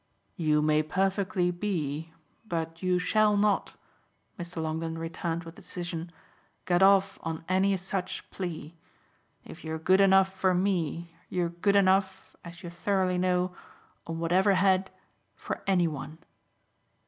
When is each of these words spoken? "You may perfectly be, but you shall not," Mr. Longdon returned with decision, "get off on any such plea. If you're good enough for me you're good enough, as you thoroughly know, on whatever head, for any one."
"You 0.35 0.63
may 0.63 0.81
perfectly 0.81 1.51
be, 1.51 2.11
but 2.47 2.81
you 2.81 2.97
shall 2.97 3.37
not," 3.37 3.75
Mr. 4.39 4.59
Longdon 4.59 4.97
returned 4.97 5.43
with 5.43 5.53
decision, 5.53 6.11
"get 6.65 6.81
off 6.81 7.19
on 7.21 7.45
any 7.47 7.77
such 7.77 8.27
plea. 8.31 8.73
If 9.45 9.63
you're 9.63 9.77
good 9.77 10.01
enough 10.01 10.33
for 10.33 10.55
me 10.55 11.13
you're 11.29 11.49
good 11.49 11.75
enough, 11.75 12.35
as 12.43 12.63
you 12.63 12.71
thoroughly 12.71 13.19
know, 13.19 13.53
on 14.07 14.17
whatever 14.17 14.55
head, 14.55 14.89
for 15.35 15.61
any 15.67 15.87
one." 15.87 16.17